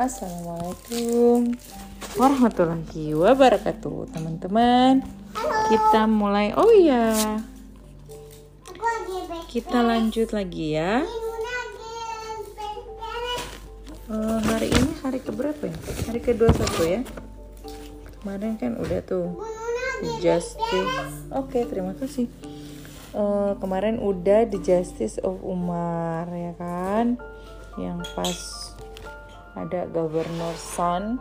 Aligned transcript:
Assalamualaikum. 0.00 1.52
Warahmatullahi 2.16 3.12
wabarakatuh 3.12 4.08
teman-teman. 4.16 5.04
Kita 5.68 6.08
mulai. 6.08 6.56
Oh 6.56 6.72
iya. 6.72 7.12
Kita 9.52 9.84
lanjut 9.84 10.32
lagi 10.32 10.80
ya. 10.80 11.04
Uh, 14.08 14.40
hari 14.48 14.72
ini 14.72 14.92
hari 15.04 15.20
keberapa 15.20 15.68
ya? 15.68 15.76
Hari 16.08 16.20
kedua 16.24 16.48
satu 16.56 16.88
ya? 16.88 17.04
Kemarin 18.20 18.56
kan 18.56 18.80
udah 18.80 19.00
tuh. 19.04 19.36
Justice. 20.24 20.56
Oke 21.36 21.60
okay, 21.60 21.62
terima 21.68 21.92
kasih. 21.92 22.32
Uh, 23.12 23.60
kemarin 23.60 24.00
udah 24.00 24.48
the 24.48 24.56
justice 24.56 25.20
of 25.20 25.36
Umar 25.44 26.32
ya 26.32 26.56
kan? 26.56 27.20
Yang 27.76 28.08
pas 28.16 28.61
ada 29.52 29.84
governor 29.90 30.52
son 30.56 31.20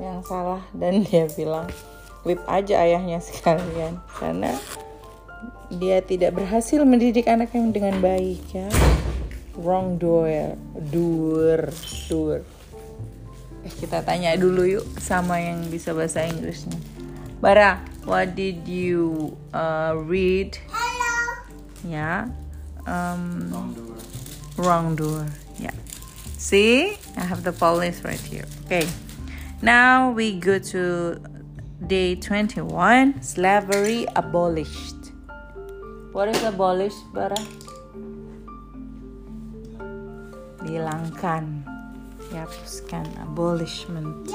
yang 0.00 0.24
salah 0.24 0.64
dan 0.72 1.00
dia 1.06 1.28
bilang 1.36 1.68
whip 2.26 2.40
aja 2.48 2.82
ayahnya 2.82 3.18
sekalian. 3.22 4.00
Karena 4.18 4.54
dia 5.72 6.04
tidak 6.04 6.36
berhasil 6.36 6.84
mendidik 6.84 7.26
anaknya 7.26 7.68
dengan 7.72 7.96
baik 8.00 8.42
ya. 8.52 8.68
Wrong 9.58 10.00
doer 10.00 10.56
doer 10.92 11.68
doer. 12.08 12.42
Eh 13.62 13.72
kita 13.78 14.02
tanya 14.02 14.34
dulu 14.34 14.66
yuk 14.66 14.86
sama 14.98 15.38
yang 15.38 15.68
bisa 15.68 15.94
bahasa 15.94 16.24
Inggrisnya. 16.24 16.76
Bara 17.42 17.82
what 18.08 18.34
did 18.34 18.64
you 18.66 19.34
uh, 19.52 19.94
read? 20.08 20.56
Hello. 20.70 21.14
ya 21.82 22.30
um, 22.86 23.50
wrong 24.58 24.94
doer. 24.94 25.26
ya 25.26 25.34
yeah. 25.34 25.41
See 26.42 26.98
I 27.16 27.22
have 27.22 27.44
the 27.46 27.52
police 27.54 28.02
right 28.02 28.18
here. 28.18 28.44
Okay. 28.66 28.88
Now 29.62 30.10
we 30.10 30.34
go 30.42 30.58
to 30.74 31.22
day 31.86 32.16
21 32.16 33.22
slavery 33.22 34.06
abolished. 34.16 35.14
What 36.10 36.28
is 36.28 36.42
abolished, 36.42 36.98
Bara? 37.14 37.38
Dihilangkan. 40.66 41.62
Dihapuskan. 42.26 43.06
Abolishment. 43.22 44.26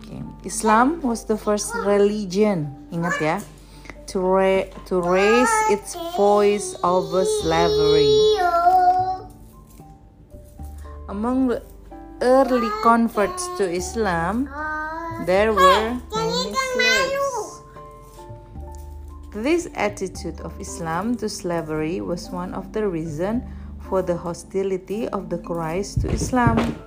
Okay. 0.00 0.24
Islam 0.48 1.04
was 1.04 1.28
the 1.28 1.36
first 1.36 1.76
religion. 1.84 2.72
Ingat 2.88 3.20
ya. 3.20 3.36
To, 4.16 4.24
ra 4.24 4.64
to 4.88 5.04
raise 5.04 5.52
its 5.68 5.92
voice 6.16 6.72
over 6.80 7.28
slavery. 7.44 8.37
Among 11.18 11.48
the 11.48 11.62
early 12.22 12.70
converts 12.80 13.50
to 13.58 13.66
Islam, 13.66 14.46
there 15.26 15.50
were 15.52 15.98
many 16.14 16.54
slaves. 16.54 17.62
This 19.34 19.66
attitude 19.74 20.38
of 20.46 20.54
Islam 20.60 21.16
to 21.16 21.28
slavery 21.28 22.00
was 22.00 22.30
one 22.30 22.54
of 22.54 22.72
the 22.72 22.86
reasons 22.86 23.42
for 23.90 24.00
the 24.00 24.14
hostility 24.14 25.08
of 25.08 25.26
the 25.28 25.38
Quraysh 25.42 25.98
to 26.02 26.06
Islam 26.06 26.78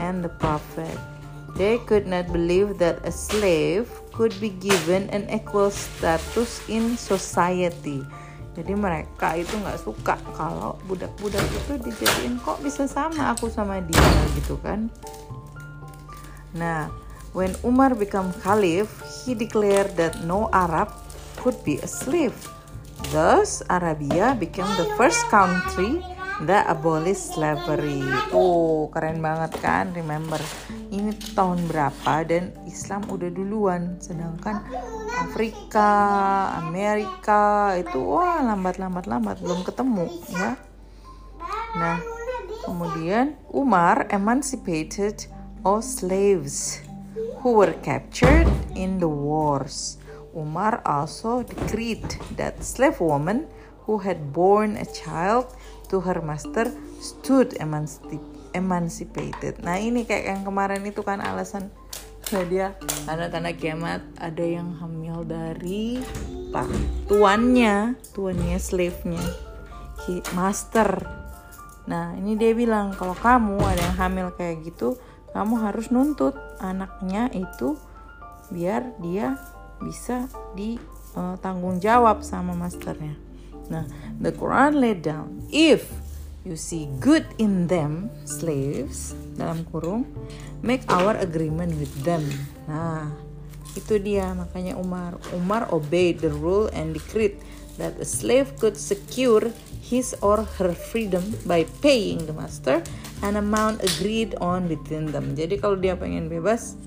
and 0.00 0.24
the 0.24 0.32
Prophet. 0.40 0.96
They 1.60 1.76
could 1.84 2.06
not 2.06 2.32
believe 2.32 2.78
that 2.80 3.04
a 3.04 3.12
slave 3.12 3.92
could 4.16 4.32
be 4.40 4.56
given 4.56 5.12
an 5.12 5.28
equal 5.28 5.68
status 5.68 6.64
in 6.72 6.96
society. 6.96 8.00
Jadi 8.56 8.72
mereka 8.72 9.36
itu 9.36 9.52
nggak 9.52 9.84
suka 9.84 10.16
kalau 10.32 10.80
budak-budak 10.88 11.44
itu 11.44 11.76
dijadiin 11.76 12.40
kok 12.40 12.56
bisa 12.64 12.88
sama 12.88 13.36
aku 13.36 13.52
sama 13.52 13.84
dia 13.84 14.16
gitu 14.32 14.56
kan. 14.64 14.88
Nah, 16.56 16.88
when 17.36 17.52
Umar 17.60 17.92
become 17.92 18.32
caliph, 18.40 18.88
he 19.04 19.36
declared 19.36 19.92
that 20.00 20.24
no 20.24 20.48
Arab 20.56 20.88
could 21.36 21.60
be 21.68 21.76
a 21.84 21.88
slave. 21.88 22.32
Thus, 23.12 23.60
Arabia 23.68 24.32
became 24.32 24.72
the 24.80 24.88
first 24.96 25.20
country 25.28 26.00
that 26.44 26.68
abolished 26.68 27.32
slavery. 27.32 28.04
Tuh, 28.28 28.92
keren 28.92 29.24
banget 29.24 29.56
kan? 29.64 29.96
Remember, 29.96 30.36
ini 30.92 31.16
tahun 31.32 31.64
berapa 31.64 32.28
dan 32.28 32.52
Islam 32.68 33.08
udah 33.08 33.30
duluan, 33.32 33.96
sedangkan 33.96 34.60
Afrika, 35.16 35.88
Amerika 36.60 37.72
itu 37.80 37.96
wah 37.96 38.44
lambat-lambat 38.44 39.08
lambat 39.08 39.40
belum 39.40 39.64
ketemu 39.64 40.06
ya. 40.28 40.60
Nah, 41.76 42.04
kemudian 42.68 43.40
Umar 43.48 44.04
emancipated 44.12 45.24
all 45.64 45.80
slaves 45.80 46.84
who 47.40 47.56
were 47.56 47.72
captured 47.80 48.48
in 48.76 49.00
the 49.00 49.08
wars. 49.08 49.96
Umar 50.36 50.84
also 50.84 51.40
decreed 51.40 52.04
that 52.36 52.60
slave 52.60 53.00
woman 53.00 53.48
who 53.88 54.04
had 54.04 54.36
born 54.36 54.76
a 54.76 54.84
child 54.84 55.56
to 55.88 56.02
her 56.02 56.18
master 56.22 56.70
stood 56.98 57.54
emancipated. 58.54 59.60
Nah 59.62 59.76
ini 59.80 60.02
kayak 60.06 60.24
yang 60.36 60.42
kemarin 60.42 60.82
itu 60.86 61.00
kan 61.06 61.22
alasan 61.22 61.70
dia 62.26 62.74
tanda-tanda 63.06 63.54
kiamat 63.54 64.02
ada 64.18 64.42
yang 64.42 64.74
hamil 64.82 65.22
dari 65.22 66.02
pak 66.50 66.66
tuannya 67.06 67.94
tuannya 68.10 68.58
slave-nya 68.58 69.22
master 70.34 71.06
nah 71.86 72.18
ini 72.18 72.34
dia 72.34 72.50
bilang 72.50 72.98
kalau 72.98 73.14
kamu 73.14 73.62
ada 73.62 73.78
yang 73.78 73.96
hamil 74.02 74.28
kayak 74.34 74.58
gitu 74.66 74.98
kamu 75.30 75.54
harus 75.62 75.94
nuntut 75.94 76.34
anaknya 76.58 77.30
itu 77.30 77.78
biar 78.50 78.98
dia 78.98 79.38
bisa 79.78 80.26
ditanggung 80.58 81.78
jawab 81.78 82.26
sama 82.26 82.58
masternya 82.58 83.14
nah 83.68 83.84
the 84.20 84.32
Quran 84.32 84.80
laid 84.80 85.00
down 85.02 85.44
if 85.50 85.86
you 86.46 86.54
see 86.54 86.86
good 87.02 87.26
in 87.42 87.66
them, 87.66 88.06
slaves, 88.22 89.18
dalam 89.34 89.66
kurung, 89.74 90.06
make 90.62 90.86
our 90.86 91.18
agreement 91.18 91.74
with 91.82 91.90
them. 92.06 92.22
Nah, 92.70 93.10
itu 93.74 93.98
dia 93.98 94.30
makanya 94.30 94.78
Umar. 94.78 95.18
Umar 95.34 95.66
obeyed 95.74 96.22
the 96.22 96.30
rule 96.30 96.70
and 96.70 96.94
decreed 96.94 97.34
that 97.82 97.98
a 97.98 98.06
slave 98.06 98.54
could 98.62 98.78
secure 98.78 99.50
his 99.82 100.14
or 100.22 100.46
her 100.62 100.70
freedom 100.70 101.22
by 101.44 101.66
paying 101.82 102.22
the 102.30 102.34
master 102.34 102.80
an 103.26 103.34
amount 103.34 103.82
agreed 103.82 104.38
on 104.38 104.70
between 104.70 105.10
them. 105.10 105.34
Jadi 105.34 105.58
kalau 105.58 105.76
dia 105.82 105.98
pengen 105.98 106.30
bebas, 106.30 106.78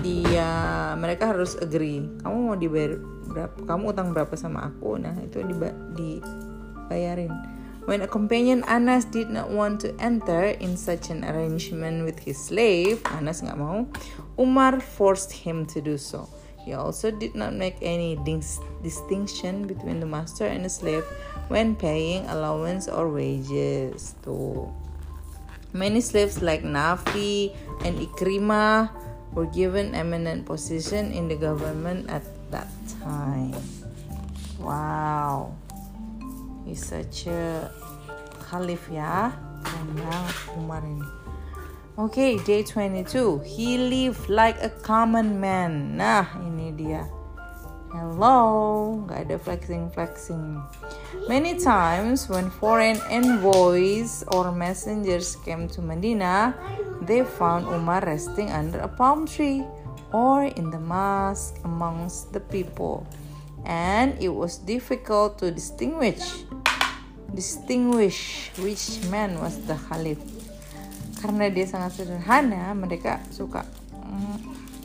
dia 0.00 0.50
mereka 0.96 1.30
harus 1.30 1.56
agree. 1.60 2.04
Kamu 2.24 2.36
mau 2.52 2.56
dibayar 2.56 2.96
berapa? 3.30 3.56
Kamu 3.64 3.92
utang 3.92 4.10
berapa 4.12 4.34
sama 4.36 4.68
aku? 4.68 4.96
Nah 5.00 5.14
itu 5.20 5.40
dibayarin 5.96 7.32
When 7.90 8.02
a 8.02 8.06
companion 8.06 8.62
Anas 8.68 9.08
did 9.08 9.30
not 9.30 9.50
want 9.50 9.80
to 9.80 9.96
enter 9.98 10.54
in 10.60 10.76
such 10.76 11.08
an 11.08 11.24
arrangement 11.24 12.04
with 12.04 12.20
his 12.20 12.36
slave, 12.38 13.00
Anas 13.08 13.40
nggak 13.40 13.56
mau, 13.56 13.88
Umar 14.38 14.78
forced 14.78 15.32
him 15.32 15.64
to 15.72 15.80
do 15.80 15.96
so. 15.96 16.28
He 16.60 16.76
also 16.76 17.10
did 17.10 17.34
not 17.34 17.56
make 17.56 17.80
any 17.80 18.20
distinction 18.84 19.66
between 19.66 19.98
the 19.98 20.06
master 20.06 20.44
and 20.44 20.62
the 20.62 20.68
slave 20.68 21.08
when 21.48 21.74
paying 21.74 22.28
allowance 22.28 22.86
or 22.86 23.08
wages. 23.08 24.14
Tuh. 24.22 24.68
Many 25.72 26.04
slaves 26.04 26.44
like 26.44 26.60
Nafi 26.60 27.56
and 27.82 27.96
Ikrimah 27.96 28.92
were 29.34 29.46
given 29.46 29.94
eminent 29.94 30.46
position 30.46 31.12
in 31.12 31.28
the 31.28 31.36
government 31.36 32.10
at 32.10 32.24
that 32.50 32.68
time. 33.02 33.54
Wow. 34.58 35.54
He's 36.66 36.84
such 36.84 37.26
a 37.26 37.70
khalif 38.50 38.90
ya. 38.90 39.32
Keren 39.64 40.00
Umar 40.56 40.82
ini. 40.82 41.06
Okay, 42.00 42.40
day 42.48 42.64
22. 42.64 43.44
He 43.44 43.76
lived 43.76 44.32
like 44.32 44.56
a 44.64 44.72
common 44.82 45.36
man. 45.36 46.00
Nah, 46.00 46.24
ini 46.48 46.72
dia. 46.72 47.04
Hello, 47.90 48.38
nggak 49.02 49.26
ada 49.26 49.34
flexing-flexing. 49.34 50.62
Many 51.26 51.58
times 51.58 52.30
when 52.30 52.46
foreign 52.46 53.02
envoys 53.10 54.22
or 54.30 54.54
messengers 54.54 55.34
came 55.42 55.66
to 55.74 55.82
Medina, 55.82 56.54
they 57.02 57.26
found 57.26 57.66
Umar 57.66 57.98
resting 58.06 58.46
under 58.54 58.78
a 58.78 58.86
palm 58.86 59.26
tree 59.26 59.66
or 60.14 60.46
in 60.46 60.70
the 60.70 60.78
mosque 60.78 61.58
amongst 61.66 62.30
the 62.30 62.38
people. 62.38 63.02
And 63.66 64.14
it 64.22 64.30
was 64.30 64.62
difficult 64.62 65.42
to 65.42 65.50
distinguish 65.50 66.46
distinguish 67.34 68.54
which 68.62 69.02
man 69.10 69.42
was 69.42 69.58
the 69.66 69.74
Khalif. 69.74 70.22
Karena 71.18 71.50
dia 71.50 71.66
sangat 71.66 71.98
sederhana, 71.98 72.70
mereka 72.70 73.18
suka 73.34 73.66
mm, 73.98 74.38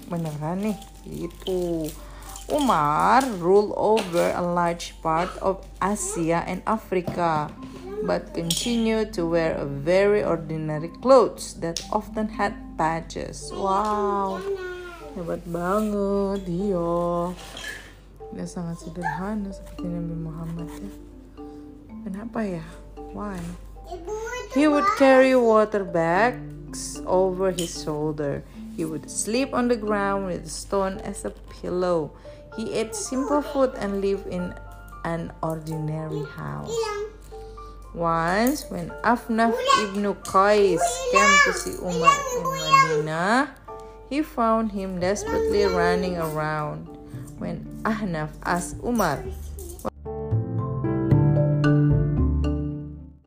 beneran 0.10 0.74
nih 0.74 0.78
itu. 1.06 1.86
Umar 2.50 3.26
ruled 3.42 3.74
over 3.76 4.32
a 4.36 4.42
large 4.42 4.94
part 5.02 5.30
of 5.42 5.66
Asia 5.82 6.44
and 6.46 6.62
Africa. 6.66 7.50
but 8.06 8.34
continued 8.34 9.14
to 9.14 9.26
wear 9.26 9.58
very 9.66 10.24
ordinary 10.24 10.90
clothes 11.02 11.56
that 11.56 11.82
often 11.92 12.30
had 12.30 12.54
patches. 12.78 13.50
Wow, 13.54 14.42
hebat 15.18 15.42
banget 15.50 16.46
dia. 16.46 17.34
Dia 18.36 18.46
sangat 18.46 18.84
sederhana 18.84 19.50
seperti 19.50 19.90
Nabi 19.90 20.16
Muhammad 20.18 20.70
ya. 20.70 20.92
Kenapa 22.06 22.40
ya? 22.46 22.66
Why? 23.16 23.40
He 24.54 24.70
would 24.70 24.86
carry 25.02 25.34
water 25.34 25.82
bags 25.82 27.02
over 27.06 27.50
his 27.50 27.74
shoulder. 27.74 28.46
He 28.76 28.84
would 28.84 29.10
sleep 29.10 29.54
on 29.54 29.68
the 29.70 29.78
ground 29.78 30.26
with 30.28 30.46
a 30.46 30.50
stone 30.50 30.98
as 31.00 31.24
a 31.24 31.32
pillow. 31.32 32.12
He 32.58 32.74
ate 32.74 32.96
simple 32.96 33.42
food 33.42 33.72
and 33.78 34.02
lived 34.02 34.28
in 34.28 34.54
an 35.06 35.32
ordinary 35.42 36.26
house. 36.36 36.76
Once, 37.94 38.66
when 38.70 38.90
Afnaf 39.08 39.56
ibn 39.84 40.04
Qais 40.28 40.84
came 41.12 41.36
to 41.46 41.54
see 41.54 41.76
Umar 41.80 42.12
in 42.36 42.44
Medina, 42.44 43.56
he 44.10 44.22
found 44.22 44.74
him 44.74 45.00
desperately 45.00 45.64
running 45.64 46.18
around. 46.18 46.88
When 47.40 47.64
Ahnaf 47.84 48.30
asked 48.44 48.76
Umar, 48.84 49.24